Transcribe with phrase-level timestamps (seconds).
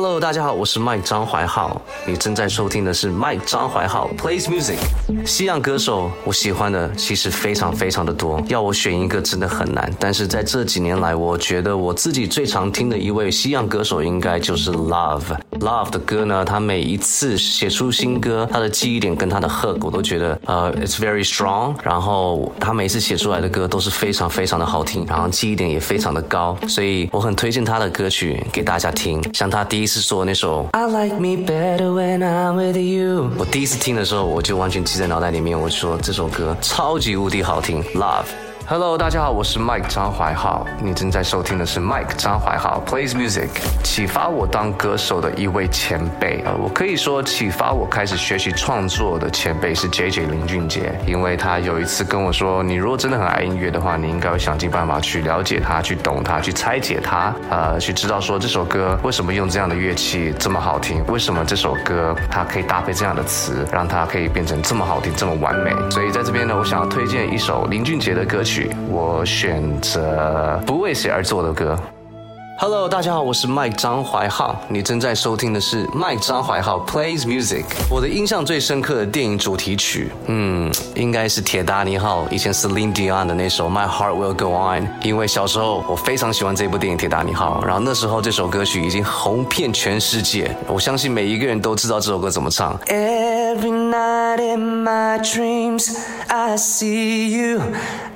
[0.00, 4.76] Hello，大家好，我是 Mike 张怀浩，你正在收听的是 Mike 张怀浩 plays music。
[5.26, 9.92] 西洋歌手，我喜欢的其实非常非常的多，要我选一个真的很难。
[9.98, 15.36] 但是在这几年来，我觉得我自己最常听的一位西洋歌手，应该就是 Love。
[15.58, 21.74] Love 的歌呢，他每一次写出新歌，他的记忆点跟他的 hook，我都觉得呃，it's very strong。
[21.82, 29.20] 然后他每次写出来的歌都是非常非常的好听，然后记忆点也非常的高，所以我很推荐他的歌曲给大家听。
[29.34, 35.58] 像他第一次做那首 I like me better when I'm with you，我第一次听的时候，我就完全记在脑袋里面。
[35.58, 38.47] 我说这首歌超级无敌好听，Love。
[38.70, 43.48] Hello，大家好，我是 Mike 张怀浩，你正在收听的是 Mike 张怀浩 plays music。
[43.82, 65.72] 启发我当歌手的一位前辈，呃，我可以说启发我开始学习创作的前辈是 JJ 林俊杰，因为他有一次跟我说，你如果真的很爱音乐的话，你应该会想尽办法去了解它，去懂它，去拆解它，呃，去知道说这首歌为什么用这样的乐器这么好听，为什么这首歌它可以搭配这样的词，让它可以变成这么好听，这么完美。
[65.90, 68.57] 所以在这边呢，我想要推荐一首林俊杰的歌曲。
[68.88, 71.78] 我选择不为谁而作的歌。
[72.60, 77.62] Hello，大家好，我是 Mike 张怀浩，你正在收听的是 Mike 张怀浩 plays music。
[77.88, 84.88] 我的印象最深刻的电影主题曲，嗯，应该是《铁达尼号》，以前 Celine Dion 的那首 My Heart Will Go On。
[85.04, 92.76] 因为小时候我非常喜欢这部电影《铁达尼号》，然后那时候这首歌曲已经红遍全世界，我相信每一个人都知道这首歌怎么唱。
[92.88, 97.62] Every night in my dreams, I see you,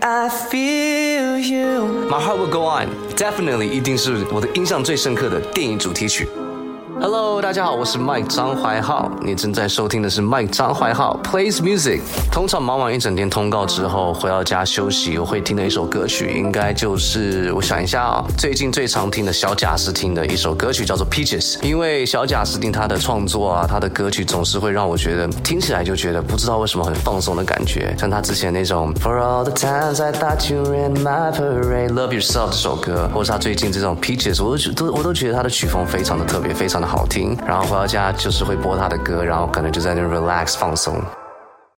[0.00, 2.08] I feel you.
[2.08, 2.88] My heart will go on.
[3.14, 4.29] Definitely，一定是。
[4.32, 6.28] 我的印象最深刻的电影主题曲。
[7.02, 12.02] Hello，大家好，我是 Mike 张怀浩，你正在收听的是 Mike 张怀浩 plays music。
[12.30, 21.58] 通常忙完一整天通告之后，回到家休息，我会听的一首歌曲，应该就是我想一下啊，最近最常听的小贾斯汀的一首歌曲，叫做 Peaches。
[21.62, 36.89] 因为小贾斯汀他的创作啊，他的歌曲总是会让我觉得听起来就觉得不知道为什么很放松的感觉，像他之前那种 For all the times I thought you ran my parade，Love Yourself 这首歌，或是他最近这种 Peaches，我都觉都我都觉得他的曲风非常的特别，非常的。
[36.90, 41.00] 好听，然后回到家就是会播他的歌，然后可能就在那 relax 放松。